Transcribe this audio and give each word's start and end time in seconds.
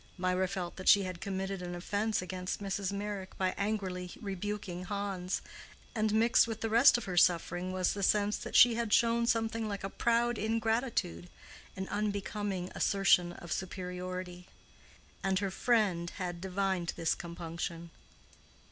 Mirah 0.17 0.47
felt 0.47 0.77
that 0.77 0.89
she 0.89 1.03
had 1.03 1.21
committed 1.21 1.61
an 1.61 1.75
offense 1.75 2.23
against 2.23 2.59
Mrs. 2.59 2.91
Meyrick 2.91 3.37
by 3.37 3.53
angrily 3.55 4.11
rebuking 4.19 4.85
Hans, 4.85 5.43
and 5.93 6.11
mixed 6.11 6.47
with 6.47 6.61
the 6.61 6.71
rest 6.71 6.97
of 6.97 7.05
her 7.05 7.15
suffering 7.17 7.71
was 7.71 7.93
the 7.93 8.01
sense 8.01 8.35
that 8.37 8.55
she 8.55 8.73
had 8.73 8.91
shown 8.93 9.27
something 9.27 9.67
like 9.67 9.83
a 9.83 9.91
proud 9.91 10.39
ingratitude, 10.39 11.29
an 11.77 11.87
unbecoming 11.89 12.71
assertion 12.73 13.33
of 13.33 13.51
superiority. 13.51 14.47
And 15.21 15.37
her 15.37 15.51
friend 15.51 16.09
had 16.09 16.41
divined 16.41 16.93
this 16.95 17.13
compunction. 17.13 17.91